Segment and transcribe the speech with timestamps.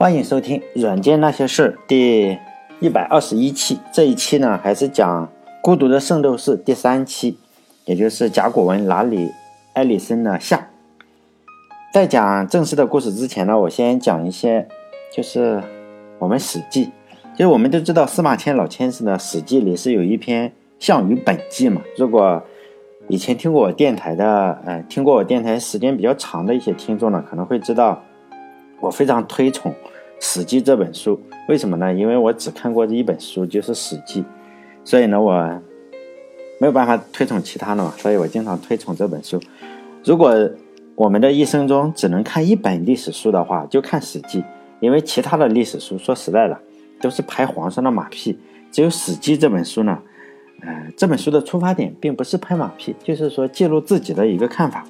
[0.00, 2.38] 欢迎收听《软件那些事》第
[2.78, 3.80] 一百二十一期。
[3.92, 5.26] 这一期呢，还是讲
[5.60, 7.36] 《孤独的圣斗士》第三期，
[7.84, 9.32] 也就是甲骨文哪里
[9.72, 10.68] 艾里森的下。
[11.92, 14.68] 在讲正式的故事之前呢，我先讲一些，
[15.12, 15.60] 就是
[16.20, 16.86] 我们《史记》，
[17.36, 21.82] 就是我们都知道司马迁老先生的《史记》里是有一篇《项羽本纪》嘛。
[21.96, 22.40] 如果
[23.08, 28.00] 以前听过我电台的，呃，听过我电台时间比较长的一些听众呢，可能会知道。
[28.80, 29.72] 我非常推崇
[30.20, 31.92] 《史记》这本书，为什么呢？
[31.92, 34.22] 因为我只看过这一本书，就是《史记》，
[34.84, 35.60] 所以呢，我
[36.60, 39.40] 没有办法推崇其他的嘛，所以我经常推崇这本书。
[40.04, 40.32] 如果
[40.94, 44.40] 我们的一生中只能看一本历史书的话，就看《史记》，
[44.80, 46.58] 因为其他的历史书说实在的
[47.00, 48.38] 都是拍皇上的马屁，
[48.72, 49.98] 只有《史记》这本书呢，
[50.62, 54.84] 呃，这本书的出发点并不是拍马屁，就是说记录自己的一个看法。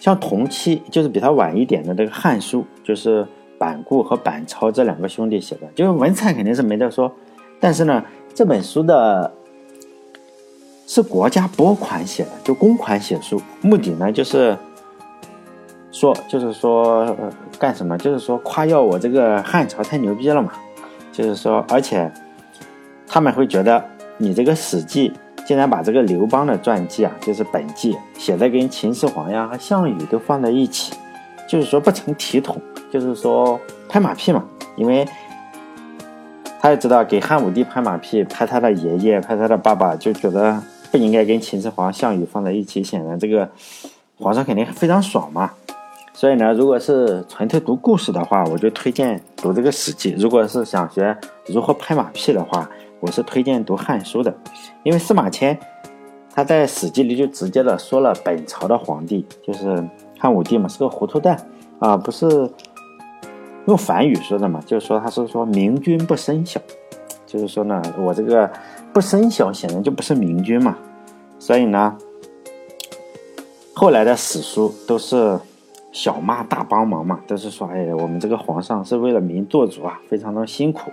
[0.00, 3.24] 像同期就是比他晚一点的这个《汉书》，就是
[3.58, 7.12] 板固和板超这两个兄弟写的，就是文采肯定是没得说。
[7.60, 8.02] 但是呢，
[8.34, 9.30] 这本书的
[10.86, 14.56] 是国家拨款写的，就公款写书，目的呢就是
[15.92, 17.14] 说，就是说
[17.58, 17.98] 干什么？
[17.98, 20.50] 就是说夸耀我这个汉朝太牛逼了嘛。
[21.12, 22.10] 就是说，而且
[23.06, 23.84] 他们会觉得
[24.16, 25.10] 你这个《史记》。
[25.50, 30.94] 竟然把这个刘邦的传记啊，就是本纪写的跟秦始皇呀和项羽都放在一起，
[31.48, 32.56] 就是说不成体统，
[32.88, 34.44] 就是说拍马屁嘛。
[34.76, 35.04] 因为
[36.60, 40.62] 他也知道给汉武帝拍马屁，拍他的爷爷，拍他的爸爸，就觉得
[40.92, 43.50] 不应该跟秦始皇、项羽放在一起，显然这个
[44.20, 45.50] 皇上肯定非常爽嘛。
[46.12, 54.32] 所以呢，如果是纯粹读故事的话，我就推荐读这个《史记》；如果是想学如何拍马屁的话，我是推荐读《汉书》的，
[54.82, 55.58] 因为司马迁
[56.34, 59.82] 他在《史记》里就直接的说了，本朝的皇帝就是
[60.18, 61.36] 汉武帝嘛，是个糊涂蛋
[61.78, 62.50] 啊，不是
[63.66, 66.60] 用反语说的嘛，就是说他是说明君不生小，
[67.26, 68.50] 就是说呢，我这个
[68.92, 70.76] 不生小显然就不是明君嘛，
[71.38, 71.96] 所以呢，
[73.74, 75.38] 后来的史书都是。
[75.92, 80.90] 小骂大帮忙嘛，都是说，哎，我们这个皇上是为了民做主啊，非常的辛苦。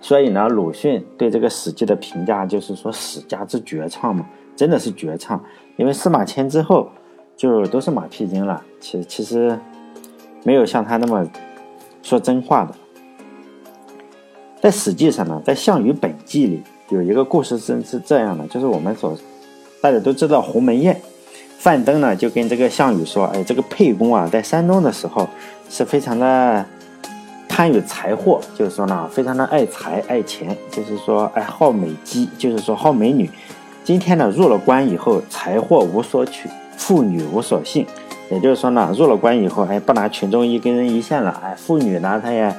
[0.00, 4.26] 所以呢，鲁迅对这个《史记》的评价就是说，史家之绝唱嘛，
[4.56, 5.42] 真的是绝唱。
[5.76, 6.88] 因为司马迁之后
[7.36, 9.58] 就都是马屁精了，其其实
[10.44, 11.26] 没有像他那么
[12.02, 12.74] 说真话的。
[14.60, 19.14] 在《史记》上呢，在《项羽本纪》里有一个故事是是这样的，就是我们所
[19.82, 20.98] 大家都知道鸿门宴。
[21.68, 25.28] 范登呢就跟这个项羽说：“哎，这个沛公啊，在山东的时候
[25.68, 26.64] 是非常的
[27.46, 33.30] 贪于财货，就是说呢，非常的爱财爱钱，就是说爱好美姬，就是说好美女。
[33.84, 37.84] 今天呢，入了关以后，财货无所取，妇女无所幸。
[38.30, 42.50] 也就是说呢，入了关以后，哎，不拿群众一根一线了，哎，妇女呢，他也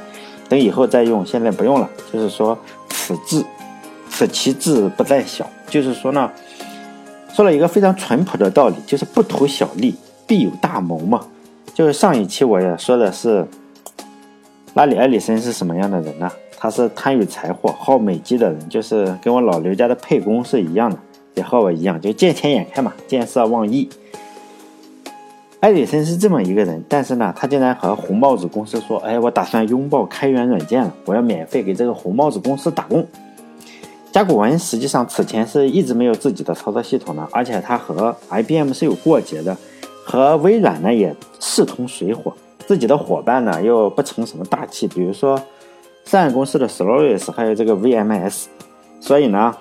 [0.48, 1.90] 等以后再用，现在不用了。
[2.14, 2.56] 就是说，
[2.90, 3.44] 此志，
[4.08, 5.50] 此其志不在小。
[5.68, 6.30] 就是说呢。”
[7.34, 9.96] 说了一个非常淳朴的道理，就是不图小利，
[10.28, 11.26] 必有大谋嘛。
[11.74, 13.46] 就是上一期我也说的是，
[14.74, 16.30] 拉里·埃里森是什么样的人呢？
[16.58, 20.98] 他是贪欲财货、好美姬的人，就是跟我老刘家的沛公是一样的，
[21.36, 23.88] 也和我一样，就见钱眼开嘛，见色忘义。
[25.62, 33.06] 埃里森是这么一个人，但是呢，他竟然和红帽子公司说：“哎，我打算拥抱开源软件了，我要免费给这个红帽子公司打工。”
[34.12, 39.56] 甲骨文实际上此前是一直没有自己的操作系统的，而且它和 IBM 是有过节的，
[40.04, 42.34] 和微软呢也势同水火，
[42.66, 45.40] 自己的伙伴呢又不成什么大器，比如说
[46.06, 48.46] 三岸公司的 Solaris，还有这个 VMS，
[49.00, 49.56] 所以呢，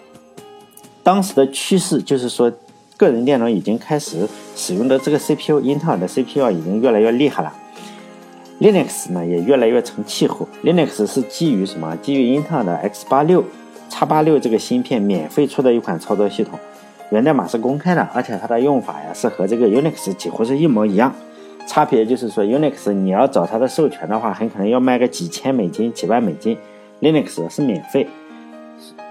[1.02, 2.50] 当时的趋势就是说，
[2.96, 4.26] 个人电脑已经开始
[4.56, 7.52] 使用的这个 CPU，英特尔的 CPU 已经越来越厉害了
[8.60, 11.94] ，Linux 呢也越来越成气候，Linux 是基于什么？
[11.98, 13.44] 基于英特尔的 X 八六。
[13.98, 16.56] 叉八六这个芯片免费出的一款操作系统，
[17.10, 21.12] 源代码是公开的，而且它的用法呀是和这个 Unix 几乎是一模一样，
[21.66, 26.56] 差别就是说 Unix 你要找它的授权的话，很可能要卖个几千美金、几万美金
[27.00, 28.06] ，Linux 是免费，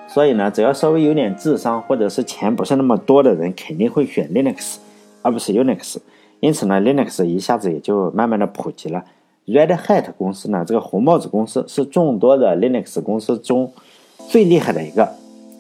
[0.07, 4.77] 所以呢，只要稍微有点智商或者是钱不是那么多的人，肯定会选 Linux
[5.21, 5.97] 而不是 Unix，
[6.39, 9.03] 因此呢，Linux 一下子也就慢慢的普及了。
[9.47, 13.69] Red Hat 公司呢，这个红帽子公司是众多的 Linux 公司中。
[14.27, 15.09] 最厉害的一个，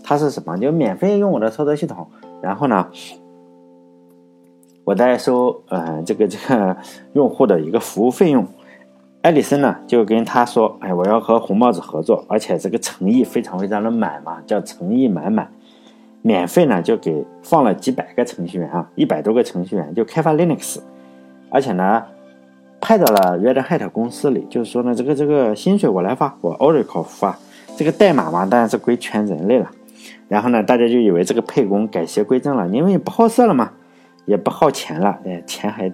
[0.03, 0.57] 它是什么？
[0.57, 2.05] 就免费用我的操作系统，
[2.41, 2.87] 然后呢，
[4.83, 6.75] 我在收呃这个这个
[7.13, 8.45] 用户的一个服务费用。
[9.21, 15.49] 艾里森呢就跟他说：“哎，我要和红帽子合作，而且这个诚意非常非常的满嘛，叫诚意满满。
[16.21, 20.79] 免费呢就给放了几百个程序员啊，一百多个程序员就开发 Linux，
[21.49, 22.03] 而且呢
[22.79, 27.37] 派到了 Red Hat 公司里，就是说呢，这个这个薪水我来发，我 Oracle 发，
[27.77, 29.69] 这个代码嘛，当然是归全人类了。
[30.27, 33.71] 然后呢，大家就以为这个沛公改邪归正了，因为不好色了嘛，
[34.25, 35.89] 也不耗钱了，哎，钱还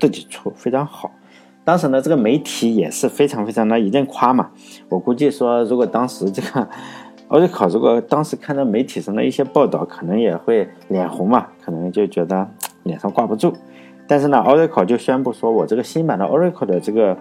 [0.00, 1.12] 自己出，非常好。
[1.62, 4.50] 当时呢，这个媒体也是非常非常的一阵夸嘛。
[4.88, 6.66] 我估计说，如果当时这个
[7.28, 12.48] Oracle 如果当时看到媒体上的一些报道，可能也会脸红嘛，可能就觉得
[12.84, 13.52] 脸上挂不住。
[14.08, 17.16] 但是呢，Oracle 就宣布说，我这个新版的 Oracle 的这个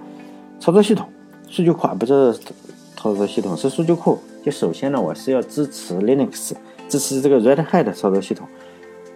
[0.59, 1.09] 操作系统、
[1.47, 2.33] 数据库啊，不是
[2.95, 4.17] 操作系统，是数据库。
[4.43, 6.53] 就首先呢，我是要支持 Linux，
[6.87, 8.47] 支持这个 Red Hat 操作系统。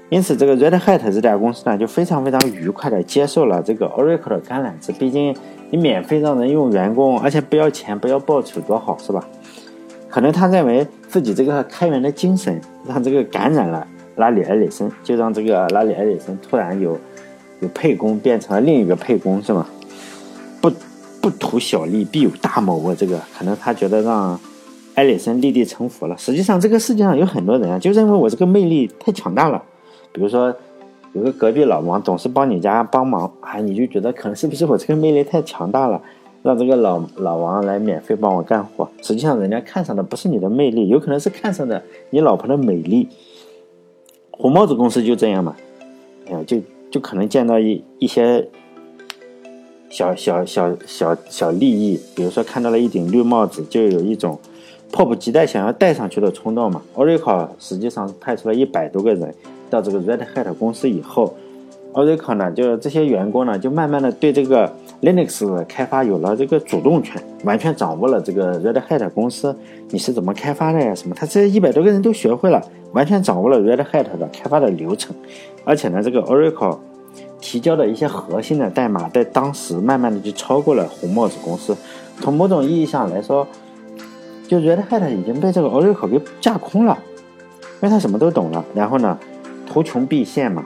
[0.10, 4.92] 因此，这个 Red Hat 这家公司呢，就非常非常愉快的接受了这个 Oracle 的橄榄枝。
[4.92, 5.36] 毕竟
[5.70, 9.28] 你免费让人用员工，而且不要钱，不要报酬，多好，是吧？
[10.10, 13.86] 可能他认为自己这个开源的精神，让这个感染了
[14.16, 16.98] 拉里·埃里森，就让这个拉里·埃里森突然有。
[17.62, 19.68] 有沛公变成了另一个沛公是吗？
[21.22, 22.96] 不图小利必有大谋啊！
[22.98, 24.40] 这个可能他觉得让
[24.96, 26.18] 埃里森立地成佛了。
[26.18, 29.62] 实际上这个世界上有很多人啊，就认为我这个魅力太强大了。
[30.12, 30.54] 比如说
[31.14, 36.02] 有个隔壁老王总是帮你家帮忙，哎，你就觉得可能是不是我这个魅力太强大了，
[36.44, 38.90] 让这个老老王来免费帮我干活。
[39.02, 43.08] 实际上人家看上的不是你的魅力，有可能是看上的你老婆的美丽。
[44.32, 45.56] 红帽子公司就这样嘛，
[46.28, 46.58] 哎呀就。
[46.92, 48.50] 就可能见到一一些
[49.90, 54.40] 小小小小小利益，比如说看到了一顶绿帽子，就有一种
[54.92, 56.82] 迫不及待想要戴上去的冲动嘛。
[56.96, 59.34] Oracle 实际上派出了一百多个人
[59.70, 61.36] 到这个 Red Hat 公司以后
[61.94, 64.72] ，Oracle 呢，就这些员工呢，就慢慢的对这个
[65.02, 69.56] Linux 开发有了这个主动权，完全掌握了这个 Red Hat 公司
[69.90, 70.94] 你是怎么开发的呀？
[70.94, 71.16] 什么？
[71.16, 72.62] 他这一百多个人都学会了，
[72.94, 75.16] 完全掌握了 Red Hat 的开发的流程。
[75.66, 76.78] 而且呢，这个 Oracle
[77.42, 81.76] 提交的一些核心的代码，在当时慢慢的就超过了红帽子公司。
[82.22, 83.48] 从某种意义上来说，
[84.48, 86.98] 就 Red Hat 已经被这个 Oracle 给架空了，
[87.62, 88.64] 因为他什么都懂了。
[88.76, 89.18] 然后呢，
[89.66, 90.66] 图穷匕现嘛，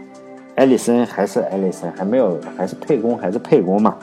[0.56, 3.96] 艾利森还是艾利森，还没有，还是沛公还是沛公嘛。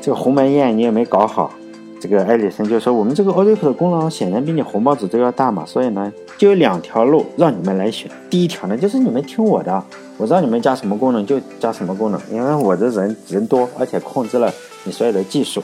[0.00, 1.50] 这个鸿门宴你也没搞好。
[2.00, 8.10] 这个艾里森就说：“我们这个 Oracle 的功劳显然比你红帽子都要大嘛，所以呢，就有两条路让你们来选。
[8.30, 9.84] 第一条呢，就是你们听我的，
[10.20, 14.52] 我让你们加什么功能就加什么功能，因为我的人人多，而且控制了
[14.84, 15.62] 你所有的技术。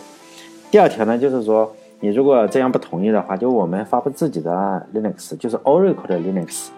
[0.70, 1.70] 第二条呢，就是说
[2.00, 4.50] 你如果这样不同意的话，就我们发布自己的
[4.94, 6.68] Linux，就是 Oracle 的 Linux。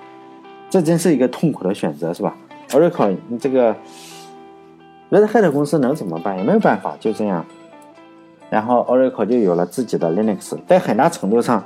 [0.69, 2.37] 这真是一个痛苦的选择，是吧
[2.71, 3.73] ？Oracle 这个
[5.13, 6.37] Red Hat 公司能怎么办？
[6.37, 7.47] 也没有办法，就这样。”
[8.51, 11.63] 然后 Oracle 就有了自己的 Linux，在很大程度上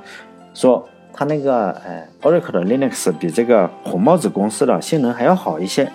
[0.52, 5.90] 说，它那个呃 Oracle 的 Linux 比这个红帽子公司的性能还要好一些。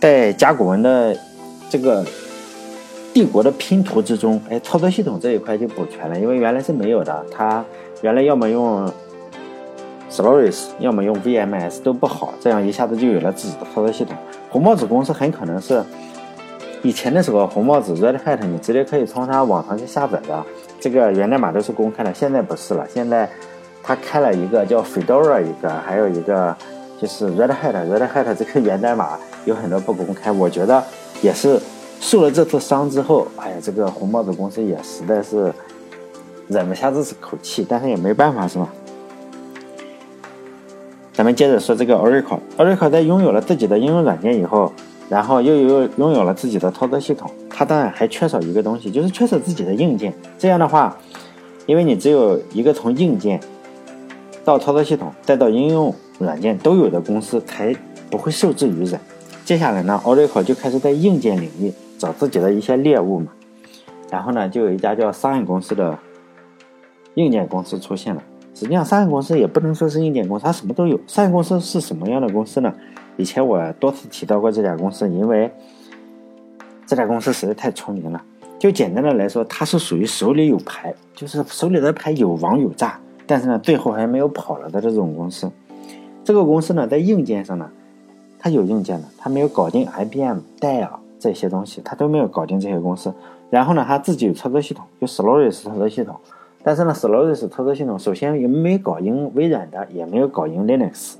[0.00, 1.14] 在甲骨文的
[1.68, 2.04] 这个
[3.12, 7.24] 帝国的拼图之中，哎，操作系统这一块就补全了，因为原来是没有的。
[7.30, 7.64] 它
[8.00, 8.90] 原来要么用
[10.10, 14.16] Solaris，要么用 VMS 都不好，这样一下子就有了自己的操作系统。
[14.48, 15.82] 红帽子公司很可能是。
[16.82, 20.42] 以前的时候，红帽子 Red Hat 你直接可以从它网上去下载的，
[20.80, 22.14] 这个源代码都是公开的。
[22.14, 23.28] 现在不是了，现在
[23.82, 26.56] 它开了一个叫 Fedora 一个，还有一个
[27.00, 27.74] 就是 Red Hat。
[27.88, 30.84] Red Hat 这个源代码有很多不公开，我觉得
[31.22, 31.58] 也是
[32.00, 35.52] 受了这次伤之后，哎呀，这个红帽子公司也实在是
[36.48, 38.68] 忍不下这次口气，但是也没办法，是吧？
[41.12, 44.72] 咱们接着说这个 Oracle，Oracle 在拥有了自己的应用软件以后。
[45.10, 50.14] 然后又有拥有了自己的操作系统，它当然还缺少一个东西，就是缺少自己的硬件。
[50.38, 50.96] 这样的话，
[51.66, 53.40] 因为你只有一个从硬件
[54.44, 57.74] 到操作系统再到应用软件都有的公司，才
[58.10, 59.00] 不会受制于人。
[59.44, 63.32] 接下来呢，Oracle 就开始在硬件领域找自己的一些猎物嘛。
[64.10, 65.98] 然后呢，就有一家叫商业公司的
[67.14, 68.22] 硬件公司出现了。
[68.54, 71.00] 实际上，商业公司也不能说是硬件公司，它什么都有。
[71.06, 72.72] 商业公司是什么样的公司呢？
[73.16, 75.50] 以前我多次提到过这家公司，因为
[76.86, 78.22] 这家公司实在太出名了。
[78.58, 85.50] 就简单的来说，它是属于手里有牌，就是手里的牌有王有炸，但是呢，最后还没有跑了的这种公司。
[86.24, 87.70] 这个公司呢，在硬件上呢，
[88.38, 93.12] 它有硬件的，它没有搞定 IBM、戴尔这些东西，它都没有搞定这些公司。
[93.48, 96.14] 然后呢，它自己有操作系统，有 Solaris 操作系统，
[96.62, 101.14] 但是呢，Solaris 操作系统首先也没搞赢微软的，也没有搞赢 Linux。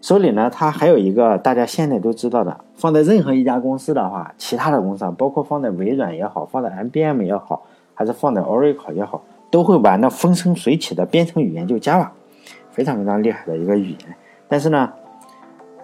[0.00, 7.62] 手里呢，它还有一个大家现在都知道的，放在任何一家公司的话，其他的公司啊，包括放在微软也好，放在 IBM 也好，
[7.94, 12.08] 还是放在 Oracle 也好，都会玩的风生水起的编程语言就 Java，
[12.74, 13.98] 非常非常厉害的一个语言。
[14.46, 14.92] 但是呢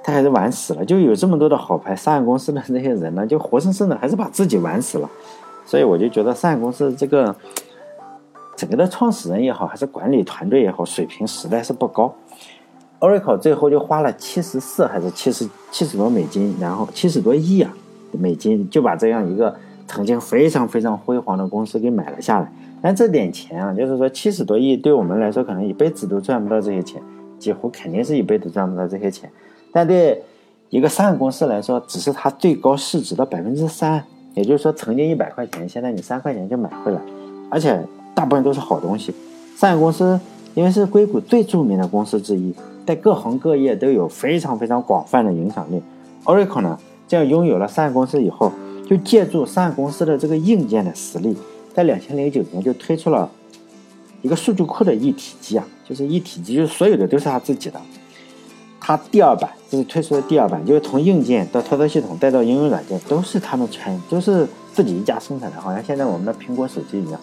[0.02, 0.84] 他还是玩死了。
[0.84, 5.08] 就有这么多的好牌，上市公司的那些人呢，就活生生的还是把自己玩死了。
[5.64, 7.34] 所以我就觉得上市公司这个
[8.56, 12.12] 整个的创始人也好，还是管理团队也好，水平实在是不高。
[12.98, 17.72] Oracle 最后就花了七十四还是七十七十多美金，然后七十多亿啊
[18.12, 19.54] 美金，就把这样一个
[19.90, 22.52] 曾经非常非常辉煌的公司给买了下来。
[22.80, 27.02] 但这点钱啊，就是说七十多亿对我们来说，可能一辈子都赚不到这些钱，
[27.40, 29.28] 几乎肯定是一辈子赚不到这些钱。
[29.72, 30.22] 但对
[30.68, 34.04] 一个上市公司来说，只是它最高市值的百分之三。
[34.34, 37.00] 也就是说，曾经一百块钱，现在你三块钱就买回来，
[37.50, 39.12] 而且大部分都是好东西。
[39.56, 40.18] 上市公司
[40.54, 42.54] 因为是硅谷最著名的公司之一，
[42.86, 45.82] 在各行各业都有非常非常广泛的影响力。
[46.24, 46.78] Oracle 呢，
[47.08, 48.52] 这样拥有了上市公司以后，
[48.90, 51.36] 就借助上市公司的这个硬件的实力，
[51.72, 53.30] 在两千零九年就推出了
[54.20, 57.80] 一个数据库的一体机啊，就是一体机，就是所有的都是他自己的。
[58.80, 67.20] 他第二版就是推出的第二版，就是从硬件到操作系统，再到应用软件，都是他们全都是自己一家生产的，好像现在我们的苹果手机一样，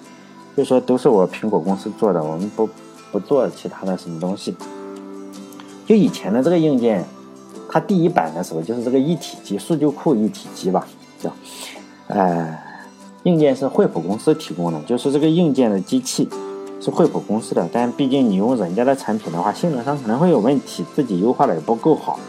[0.56, 2.70] 就说都是我苹果公司做的，我们不
[3.12, 4.56] 不做其他的什么东西。
[5.86, 7.04] 就以前的这个硬件，
[7.70, 10.88] 它第一版的时候就是这个一体机，数据库一体机吧，
[11.20, 11.32] 叫，
[12.08, 12.58] 呃，
[13.24, 16.28] 硬件是惠普公司提供的，就是这个硬件的机器。
[16.80, 22.20] 是惠普公司的，但毕竟你用人家的产品的话，性能上可能会有问题，自己优化的也不够好，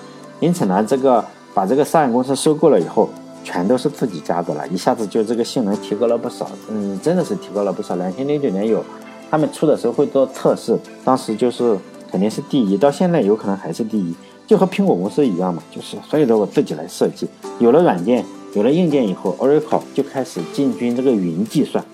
[0.40, 3.10] 因此呢，这个把这个上市公司收购了以后，
[3.44, 7.94] 全都是自己家的了，一下子就这个性能提高了不少，嗯，真的是提高了不少。
[7.96, 8.82] 两千零九年有
[9.30, 11.78] 他们出的时候会做测试，当时就是
[12.10, 14.14] 肯定是第一，到现在有可能还是第一，
[14.46, 17.28] 就和苹果公司一样嘛，就是所有的我自己来设计，
[17.58, 18.24] 有了软件，
[18.54, 21.84] 有了硬件以后，Oracle 就开始进军这个云计算，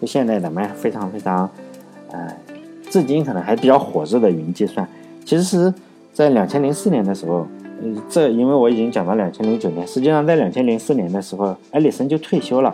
[0.00, 1.48] 就现在咱们非常非常。
[2.10, 2.32] 呃，
[2.88, 4.88] 至今可能还比较火热的云计算，
[5.24, 5.74] 其实是
[6.12, 7.44] 在两千零四年的时候，
[7.82, 12.72] 嗯，这因为我已经讲到两千零九年，实际上在两千零四年的时候，埃里森就退休了，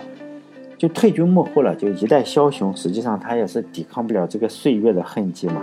[0.77, 2.77] 就退居幕后了，就一代枭雄。
[2.77, 5.63] 实际上他也是抵抗不了这个岁月的痕迹嘛。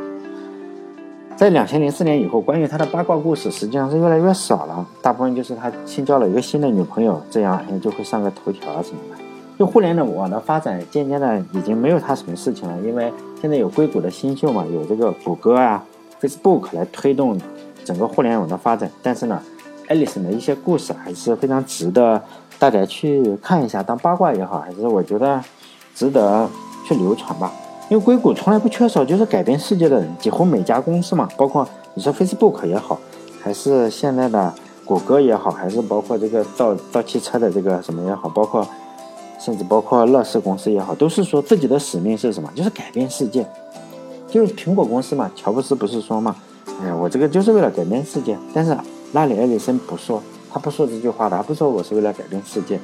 [1.37, 9.23] 在两千零四年以后，关于他的八卦故事实际上是越来越少了，大部分就是他新交了一个新的女朋友，这样就会上个头条啊什么的。
[9.59, 15.85] 就互联网的发展，渐渐的已经没有他什么事情了，因为现在有硅谷的新秀嘛，有这个谷歌啊、
[16.19, 17.39] Facebook 来推动
[17.85, 18.89] 整个互联网的发展。
[19.03, 19.39] 但是呢，
[19.89, 22.19] 艾利森的一些故事还是非常值得
[22.57, 25.39] 大家去看一下，当八卦也好，还是我觉得
[25.93, 26.49] 值得
[26.87, 27.51] 去流传吧。
[27.89, 32.99] 因为硅谷从来不缺少就是改变世界的人，几乎每家公司嘛，包括你说 Facebook 也好，
[33.41, 34.53] 还是现在的
[34.85, 38.67] 谷歌也好，还是包括这个造造汽车的这个什么也好，包括。
[39.39, 42.51] 甚至包括乐视公司也好，都是说自己的使命是什么？
[42.55, 43.45] 就是改变世界。
[44.27, 46.35] 就是苹果公司嘛，乔布斯不是说嘛，
[46.81, 48.35] 哎呀，我这个就是为了改变世界。
[48.51, 48.75] 但是
[49.13, 52.79] 拉里·埃里森不说，他不说这句话的，他不说我是为了改变世界。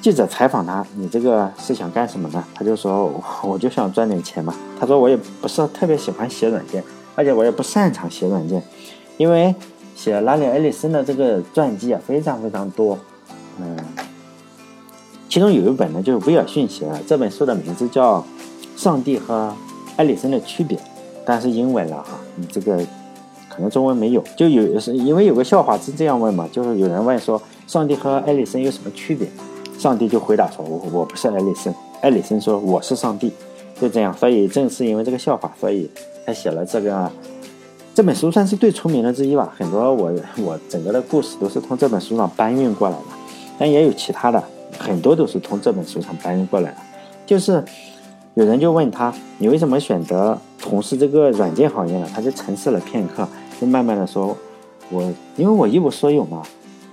[0.00, 2.42] 记者采访他，你这个是想干什么呢？
[2.54, 4.54] 他就说，我就想赚点钱嘛。
[4.78, 6.82] 他说，我也不是特别喜欢写软件，
[7.14, 8.62] 而且我也不擅长写软件，
[9.18, 9.54] 因为
[9.94, 12.98] 写拉里·埃里森的这个传记啊，非常非常多，
[13.60, 13.76] 嗯。
[15.28, 16.98] 其中有一本呢，就是威尔逊写的。
[17.06, 18.18] 这本书的名字叫
[18.76, 19.54] 《上帝和
[19.96, 20.76] 艾里森的区别》，
[21.26, 22.78] 但是英文了哈，你这个
[23.48, 24.24] 可能中文没有。
[24.36, 29.28] 就有是因为有个笑话是这样问嘛，就是有人问说，上帝和艾里森有什么区别？
[29.80, 31.74] 上帝就回答说，我我不是艾里森。
[32.02, 33.32] 艾里森说，我是上帝。
[33.80, 35.90] 就这样，所以正是因为这个笑话，所以
[36.26, 37.10] 才写了这个
[37.94, 39.50] 这本书，算是最出名的之一吧。
[39.56, 43.04] 很多我我整个的故事都是从这本书上搬运过来的，
[43.58, 44.44] 但也有其他的。
[44.78, 46.76] 很多都是从这本书上搬运过来的，
[47.24, 47.64] 就是
[48.34, 52.06] 有人就问他，你为什么选择从事这个软件行业呢？
[52.14, 53.26] 他就沉思了片刻，
[53.58, 54.36] 就慢慢的说，
[54.90, 55.02] 我
[55.36, 56.42] 因为我一无所有嘛，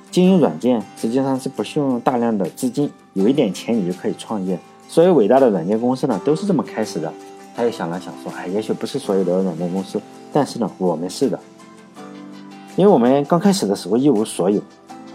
[0.09, 4.57] 经营软件实际上是不需要大量的资金，有一点钱你就可以创业。
[4.87, 7.11] 所有伟大的软件公司呢，都是这么开始的。
[7.55, 9.99] 他又想了想说，哎，也许不是所有的软件公司，
[10.31, 11.39] 但是呢，我们是的，
[12.75, 14.61] 因为我们刚开始的时候一无所有。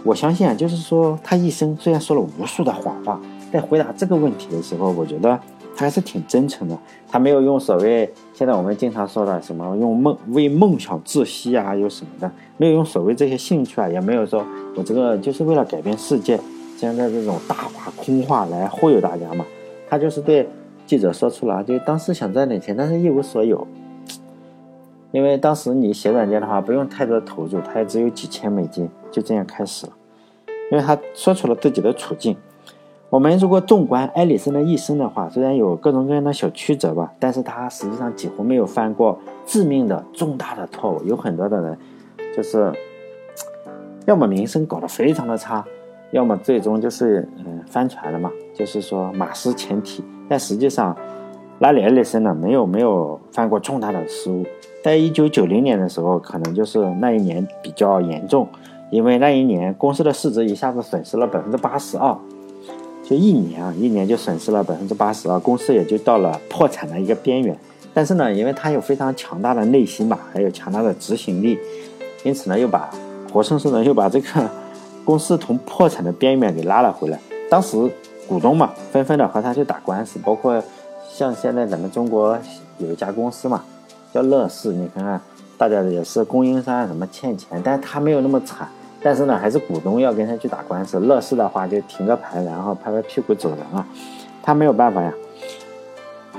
[0.03, 3.19] 我相信啊，就是说他一生虽然说了无数的谎话，
[3.51, 5.39] 在回答这个问题的时候，我觉得
[5.75, 6.77] 他还是挺真诚的。
[7.09, 14.45] 他没有用所谓现在我们经常说的什么用梦为梦想窒息啊，又什么的，没有用所谓这些兴趣啊，也没有说
[14.75, 16.39] 我这个就是为了改变世界，
[16.77, 19.45] 现在这种大话空话来忽悠大家嘛。
[19.89, 20.49] 他就是对
[20.85, 23.67] 记者说出了，就当时想赚点钱，但是一无所有。
[25.11, 29.93] 因为当时你写软件的话，不用太多投入，他也只有几千美金，就这样开始了。
[30.71, 32.35] 因为他说出了自己的处境。
[33.11, 41.03] 我们如果纵观埃里森的一生的话，虽然有各种各样的小曲折吧，但是他实际上几乎没有犯过致命的重大的错误。
[41.03, 41.77] 有很多的人
[42.35, 42.73] 就是
[44.05, 45.63] 要么名声搞得非常的差，
[46.11, 50.03] 要么最终就是嗯翻船了嘛，就是说马失前蹄。
[50.27, 50.95] 但实际上，
[51.59, 54.43] 拉里·埃里森呢没有没有犯过重大的失误。
[54.83, 58.47] 在一九九零年的时候，可能就是那一年比较严重，
[58.89, 62.13] 因为那一年公司的市值一下子损失了百分之八十二，
[63.03, 67.57] 就一年啊，一年就损失了百分之八十二，公司也就到了破产的一个边缘。
[67.93, 71.57] 但是呢，因为他有非常强大的内心吧，还有强大的执行力，
[72.23, 72.89] 因此呢，又把
[73.33, 74.49] 活生生的又把这个
[75.03, 77.19] 公司从破产的边缘给拉了回来。
[77.49, 77.75] 当时
[78.27, 80.61] 股东嘛，纷纷的和他去打官司，包括
[81.11, 82.37] 像现在咱们中国
[82.77, 83.63] 有一家公司嘛。
[84.13, 85.19] 叫乐视，你看看，
[85.57, 88.67] 大家也是供应商什么欠钱，但是他没有那么惨，
[89.01, 90.99] 但是呢，还是股东要跟他去打官司。
[90.99, 93.83] 乐视的话就停个牌，然后拍拍屁股走人了，
[94.43, 95.11] 他没有办法呀。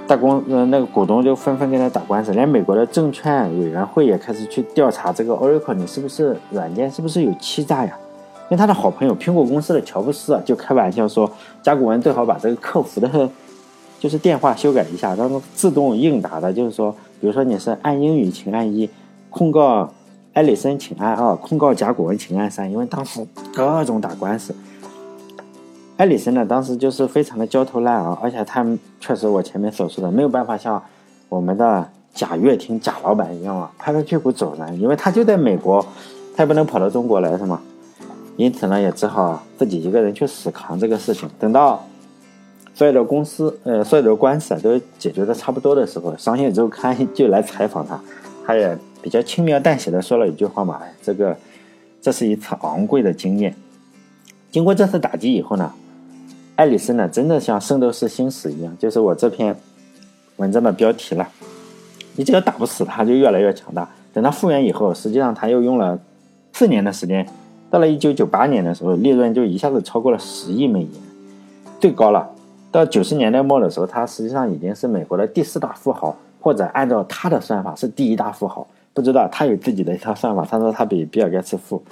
[0.07, 7.97] 大公呃那个股东就纷纷跟他打官司，连美国的证券委员会也开始去调查这个 Oracle，你是不是软件是不是有欺诈呀？
[8.45, 11.31] 因为他的好朋友苹果公司的乔布斯啊，就开玩笑说，
[11.63, 13.31] 甲骨文最好把这个客服的，
[13.99, 16.95] 就是电话修改一下，让它自动应答的，就是说。
[17.21, 18.87] 比如说你是按英语，请按一；
[19.31, 19.91] 控告
[20.35, 22.71] 埃里森，请按二；控告甲骨文，请按三。
[22.71, 24.55] 因为当时各种打官司，
[25.97, 28.67] 艾里森呢，当时就是非常的焦头烂额，而且他
[29.01, 30.83] 确实我前面所说的没有办法像
[31.29, 35.85] 我们的贾跃亭贾老板一样啊，拍拍屁股走人，因为他就在美国，
[36.37, 37.61] 他也不能跑到中国来，是吗？
[38.37, 41.29] 因此呢，也只好自己一个人去死扛这个事情。
[41.39, 41.85] 等到。
[42.77, 48.01] 所有的公司，呃，所有的官司，都解决的差不多的时候，《商业周刊》就来采访他，
[48.45, 51.37] 他也比较轻描淡写的说了一句话嘛：“这个，
[52.03, 53.55] 这是一次昂贵的经验。”
[54.51, 55.73] 经过这次打击以后呢，
[56.57, 59.57] 爱丽丝呢，真的像《圣斗士星矢》一样，就是我这篇
[60.37, 61.29] 文章的标题了。
[62.15, 63.89] 你只要打不死他，就越来越强大。
[64.13, 65.99] 等他复原以后，实际上他又用了
[66.53, 67.29] 四年的时间，
[67.71, 70.91] 到了一九九八年的时候，利润就一下子超过了十亿美元，
[71.81, 72.31] 最高了。
[72.71, 78.65] 到九十年代末的时候，他实际上已经是美国的第四大富豪，或者按照他的算法是第一大富豪。
[78.93, 81.83] 不知道他有自己的一套算法，他说他比比尔盖茨富，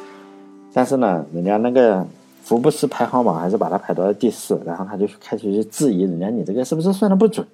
[0.73, 2.07] 但是呢，人家那个
[2.43, 7.47] 福布斯排行榜还是把他排到了第四，然后他就开始去质疑人家你这个是不是算的不准？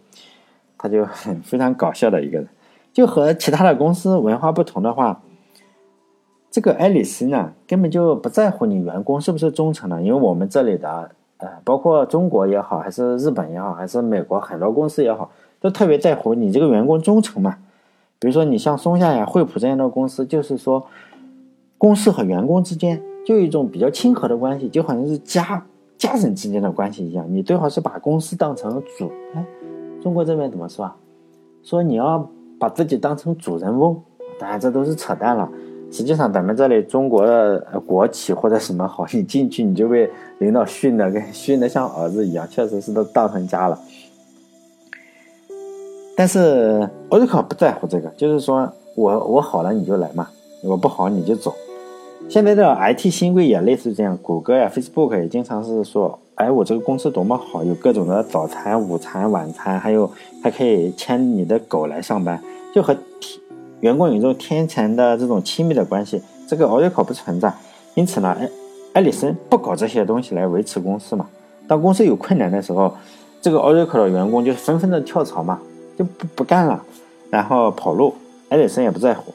[0.77, 2.49] 他就很非常搞笑的一个人，
[2.93, 5.21] 就和其他的公司文化不同的话，
[6.51, 11.11] 这个爱丽丝呢根本就不在乎你员工是不是忠诚的，因为我们这里的。
[11.41, 17.59] 呃，包括中国也好，还是日本也好，还是美国很多公司也好，都特别在乎你这个员工忠诚嘛。
[18.19, 20.85] 比如说你像松下呀、惠普这样的公司，就是说，
[21.79, 25.63] 公司和员工之间就一种比较亲和的关系，就好像是家
[25.99, 27.27] 家人之间的关系一样。
[27.29, 29.45] 你最好是把公司当成主，哎，
[30.03, 30.97] 中国这边怎么说啊？
[31.63, 32.27] 说你要
[32.59, 34.01] 把自己当成主人翁，
[34.39, 35.47] 当然这都是扯淡了。
[35.91, 43.79] 实际上，咱们这里中国的国企或者什么好，你进去你就被领导训的跟训的像儿子一样，确实是都当成家了。
[46.17, 50.31] 但是 Oracle 不在乎这个，就是说我我好了你就来嘛，
[50.65, 51.53] 我不好你就走。
[52.29, 60.11] 现在的 IT 新贵也类似这样，谷歌呀、Facebook 也经常是说，哎，我这个公司多么好，有各种的早餐、午餐、晚餐，还有
[60.43, 62.41] 还可以牵你的狗来上班，
[62.75, 62.97] 就和。
[63.81, 67.55] 员工有一种天成的这种亲密的关系，这个 Oracle 不存在，
[67.95, 68.51] 因此呢，艾
[68.95, 71.29] 艾里森不搞这些东西来维持公司嘛。
[71.69, 72.93] 当公司有困难的时候，
[73.41, 75.61] 这个 Oracle 的员工就纷纷的跳槽嘛，
[75.97, 76.83] 就不不干了，
[77.31, 78.13] 然后跑路。
[78.49, 79.33] 艾里森也不在乎。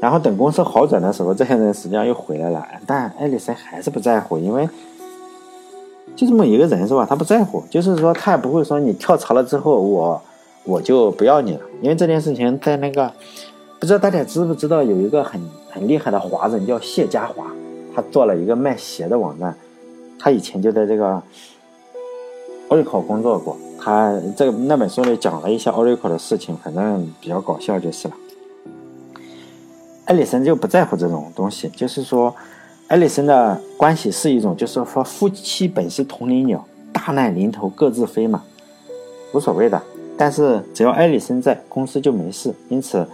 [0.00, 4.68] 然后等公司好转的时候，这些人实际上又回来了，但艾丽森还是不在乎，因为
[6.14, 7.06] 就这么一个人是吧？
[7.08, 10.22] 他不在乎，就是说他也不会说你跳槽了之后，我
[10.64, 13.12] 我就不要你了，因为这件事情在那个。
[13.78, 15.38] 不知道大家知不知道有一个很
[15.70, 17.44] 很厉害的华人叫谢家华，
[17.94, 19.54] 他做了一个卖鞋的网站，
[20.18, 21.22] 他以前就在这个
[22.70, 23.54] Oracle 工作过。
[23.78, 28.14] 他这个那本书里讲了一些 Oracle 的事情，反正比较搞笑就是了。
[30.06, 32.34] 艾里森就不在乎这种东西，就是说，
[32.88, 38.42] 艾里森的关系是一种，就是说夫妻本是同林鸟，大难临头各自飞嘛，
[39.34, 39.80] 无所谓的。
[40.16, 42.54] 但是只要艾里森在，公司就没事。
[42.70, 43.06] 因此。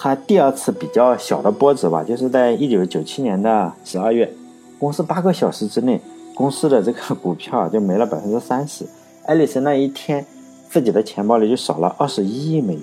[0.00, 4.32] 他第二次比较小的波折吧，就是在一九九七年的十二月，
[4.78, 6.00] 公司八个小时之内，
[6.36, 8.86] 公司的这个股票就没了百分之三十。
[9.26, 10.24] 艾里森那一天，
[10.70, 12.82] 自己的钱包里就少了二十一亿美元，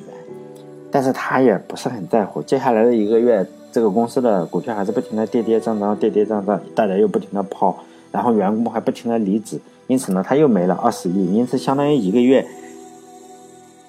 [0.96, 2.42] 但是他也不是很在乎。
[2.42, 7.76] 接下来的一个月，这个公司的股票还是不停的跌跌涨涨，跌跌涨涨，大家又不停的抛，
[8.14, 12.48] 然后员工还不停的离职，因此呢，他又没了二十亿，因此相当于一个月。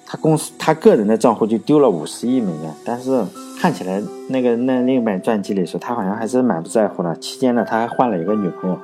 [0.05, 3.23] 他公司他个人的账户就丢了五十亿美元，但是
[3.57, 7.15] 看起来那个那另一本传记里说他好像还是蛮不在乎的。
[7.15, 8.77] 期间呢，他还换了一个女朋友，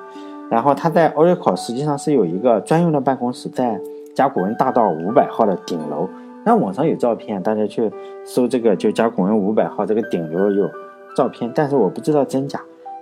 [0.50, 3.78] 然后他在 Oracle 实际上是有一个专用的办公室，在
[4.16, 6.08] 甲骨文大道五百号的顶楼。
[6.46, 7.92] 那网上有照片，大家去
[8.26, 10.70] 搜这个就甲骨文五百号这个顶楼有
[11.16, 12.60] 照片，但是我不知道真假，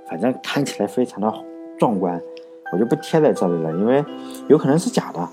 [0.07, 1.33] 反正看起来非常的
[1.79, 2.21] 壮观，
[2.71, 4.03] 我就不贴在这里了，因为
[4.47, 5.27] 有可能是假的。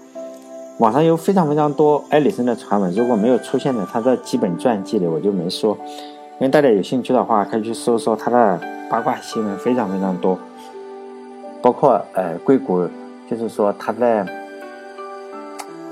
[0.79, 5.77] 网上有非常非常多埃里森的传闻，如果没有出现在他的基本传记里，我就没说。
[6.41, 10.39] 因为大家有兴趣的话，可以去搜搜他的八卦新闻，非常非常多。
[11.61, 12.87] 包括呃，硅谷，
[13.29, 14.25] 就是说他在，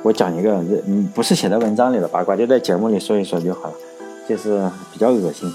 [0.07, 3.75] 我讲一个，嗯，不是写在文章里的八卦，就在节目里说一说就好了。
[4.29, 5.51] 就是比较恶心，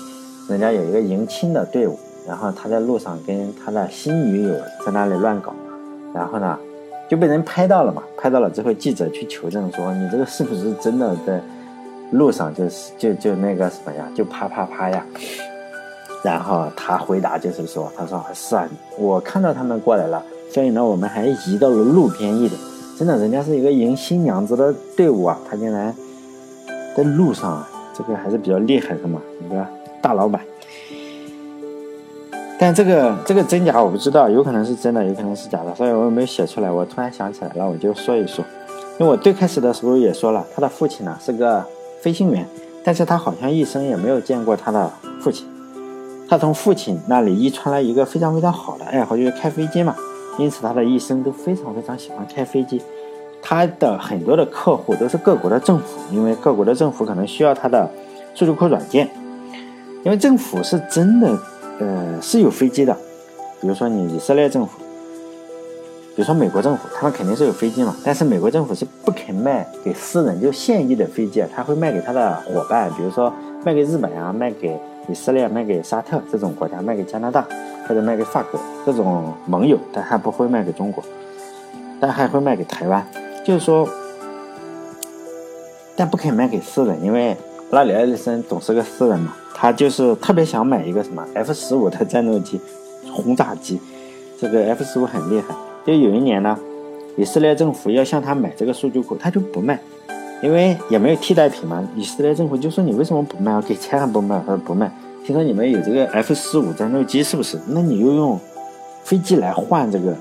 [0.50, 4.54] 人家有一个迎亲的队伍，然后他在路上跟他的新女友
[4.86, 5.54] 在那里乱搞，
[6.14, 6.60] 然后呢？
[7.10, 8.04] 就被人拍到了嘛？
[8.18, 11.42] 拍到了之后，记者去求证说：“你这个是不是真的在
[12.12, 14.06] 路上就是就就那个什么呀？
[14.14, 15.06] 就啪啪啪呀？”
[16.24, 20.22] 然后他回答就是说：“他说是啊，我看到他们过来了，
[20.54, 22.60] 所以呢，我们还移到了路边一点。
[23.02, 25.92] 真的，人家是一个迎新娘子的队伍啊，他竟然
[26.96, 29.66] 在路上啊，这个还是比较厉害的嘛，一个
[30.04, 30.40] 大老板。”
[32.60, 36.70] 但这个这个真假我不知道，有可能是真的，有可能是假的，所以我也没有写出来。
[36.70, 38.46] 我突然想起来了，我就说一说。
[39.00, 41.66] 因为我最开始的时候也说了，他的父亲呢是个
[42.02, 42.46] 飞行员，
[42.84, 45.48] 但是他好像一生也没有见过他的父亲。
[46.30, 49.96] 他从父亲那里遗传了一个非常非常好的爱好，就是开飞机嘛。
[50.38, 52.82] 因此他的一生都非常非常喜欢开飞机。
[53.42, 57.90] 他的很多的客户都是各国的政府，因为各国的政府可能需要他的
[58.36, 59.10] 数据库软件，
[60.04, 61.38] 因为政府是真的。
[61.80, 62.96] 呃，是有飞机的，
[63.60, 64.78] 比如说你以色列政府，
[66.16, 67.96] 比如说美国政府，他们肯定是有飞机嘛。
[68.06, 73.34] 但是美国政府是不肯卖给私人，就现役的飞机，他会卖给他的伙伴，比如说
[73.66, 77.48] 卖给日本啊，卖给以色列，卖给沙特这种国家，卖给加拿大
[77.92, 81.04] 或者卖给法国这种盟友，但还不会卖给中国，
[82.00, 83.06] 但还会卖给台湾。
[83.44, 83.86] 就是说，
[85.94, 87.36] 但不肯卖给私人，因为
[87.72, 89.34] 拉里·埃里森总是个私人嘛。
[89.54, 92.62] 他就是特别想买一个什么 F 十五的战斗机
[93.12, 93.78] 轰炸机，
[94.40, 95.54] 这个 F 十五很厉害。
[95.86, 96.58] 就有一年呢，
[97.18, 99.78] 以色列政府要向他买这个数据库，他就不卖，
[100.42, 101.86] 因为也没有替代品嘛。
[101.98, 103.54] 以色列政府就说：“你为什么不卖？
[103.54, 104.90] 我给钱还不卖？”他说：“不卖。
[105.26, 107.60] 听说你们有这个 F 十五战斗机是不是？
[107.68, 108.40] 那你又用
[109.04, 110.16] 飞机来换这个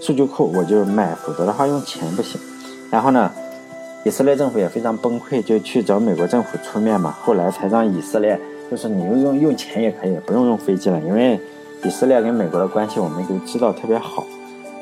[0.00, 2.40] 数据库，我就卖，否则的话用钱不行。”
[2.92, 3.30] 然后呢，
[4.04, 7.16] 以色列政府也非常崩溃，就去找美国政府出面嘛。
[7.22, 8.38] 后来才让以色列。
[8.68, 11.38] 就是你用用用钱也可以，不用用飞机了，因为
[11.84, 14.26] 以色列跟美国的关系我们都知道特别好。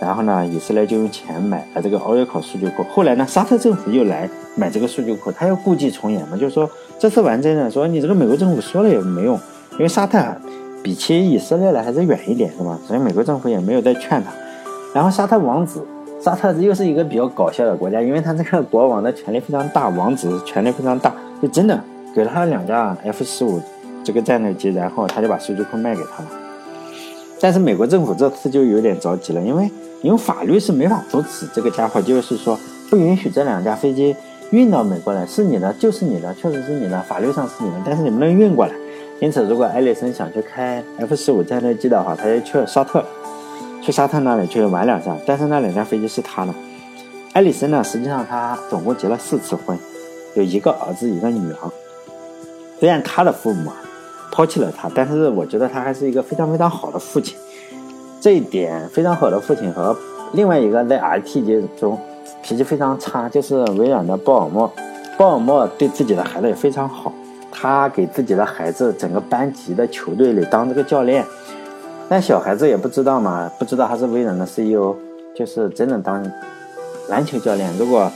[0.00, 2.82] 然后呢，以色列就用钱买了这个 Oracle 数据库。
[2.84, 9.38] 后来呢，沙特政府又来买这个数据库，他又故伎重演嘛，就是说这次玩真的，说你这个美国政府说了也没用，
[9.72, 10.18] 因为沙特
[10.82, 12.78] 比起以色列来还是远一点，是吧？
[12.86, 14.30] 所以美国政府也没有再劝他。
[14.94, 15.82] 然后沙特王子，
[16.20, 21.78] 沙特又是一个比较搞笑的国家，因为他这个国王的权力非常大，王子权力非常大，就真的
[22.14, 23.60] 给了他两架 F 十五。
[24.06, 26.28] 这个战斗机，然后他就把数据库卖给他了。
[27.40, 29.70] 但是美国政府这次就有点着急了，因为
[30.02, 32.58] 用法律是没法阻止这个家伙，就是说
[32.90, 34.14] 不允许这两架飞机
[34.54, 38.72] 运到美国来，是你的就是你的，确实是你的，法律上是你的，但是你不能运过来。
[39.20, 43.04] 因此，如果埃里森想去开 F 十五战斗机的话，他就去沙特，
[43.82, 45.16] 去沙特那里去玩两下。
[45.26, 46.54] 但是那两架飞机是他的。
[47.32, 49.78] 埃里森呢，实际上他总共结了四次婚，
[50.34, 51.70] 有一个儿子，一个女儿。
[52.78, 53.70] 虽然他的父母。
[54.32, 57.36] 抛弃了他，但是我觉得他还是一个非常非常好的父亲。
[58.20, 59.96] 这一点非常好的父亲和
[60.32, 61.96] 另外一个在 IT 界中
[62.42, 64.70] 脾气非常差，就是微软的鲍尔默。
[65.16, 67.12] 鲍尔默对自己的孩子也非常好，
[67.50, 71.24] 他给自己的孩子整个班级的球队里当这个教练。
[72.08, 74.94] 但小孩子也不知道嘛，不知道他是微软的 CEO，
[75.34, 76.24] 就是真的当
[77.08, 77.72] 篮球教练。
[77.78, 78.10] 如果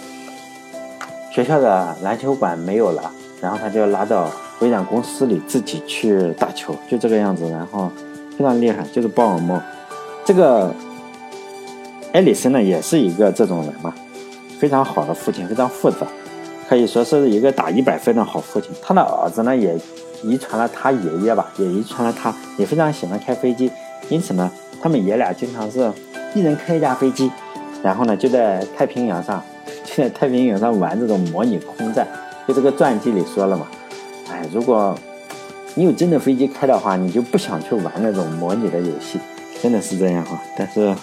[1.32, 4.28] 学校的篮球馆没有了，然后他就拉到。
[4.60, 7.88] 微软公司里自己去打球，就这个样子，然后
[8.36, 9.56] 非常厉害，就是鲍尔默。
[10.24, 10.74] 这个
[12.12, 13.94] 埃里森呢，也是一个这种人嘛，
[14.58, 16.06] 非常好的父亲，非常负责，
[16.68, 18.70] 可以说是一个打一百分的好父亲。
[18.82, 19.78] 他的儿子呢，也
[20.22, 23.70] 遗传了他爷爷吧，也遗传了他，也非常喜欢开飞机。
[24.08, 25.92] 因此呢，他们爷俩经常是
[26.34, 27.30] 一人开一架飞机，
[27.82, 29.42] 然后呢，就在太平洋上，
[29.84, 32.06] 就在太平洋上玩这种模拟空战。
[32.46, 33.66] 就这个传记里说了嘛。
[34.30, 34.98] 哎如果
[35.74, 39.20] 你有真的飞机开的话，你就不想去玩那种模拟的游戏，
[39.62, 40.40] 真的是这样哈。
[40.56, 40.94] 但是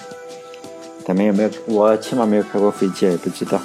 [1.06, 1.50] 咱们有没有？
[1.68, 3.60] 我起码没有开过飞机，也不知道。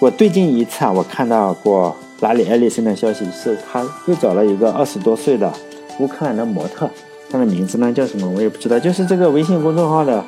[0.00, 5.52] 我最近一次啊，我看到过拉里·埃利森的消息，是他又找了一个二十多岁的
[6.00, 6.90] 乌克兰的模特，
[7.30, 10.24] 他的名字呢叫什么我也不知道，就是这个微信公众号的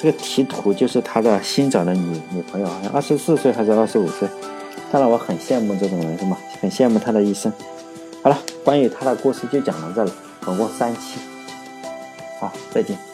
[0.00, 4.28] 这个题图，就是他的新找的女女朋友，好像二十四岁还是二十五岁。
[4.92, 6.36] 当然我很羡慕这种人，是吗？
[6.60, 7.52] 很羡慕他的一生。
[8.22, 11.18] 好了，关于他的故事就讲到这里，总共三期。
[12.38, 13.11] 好，再见。